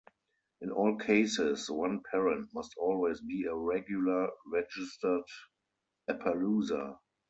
[0.61, 5.21] In all cases, one parent must always be a regular registered
[6.09, 6.97] Appaloosa.